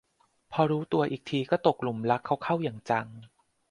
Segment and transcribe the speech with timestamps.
[0.51, 3.07] พอรู้ตัวอีกทีก็ตกหลุมรักเขาเข้าอย่างจัง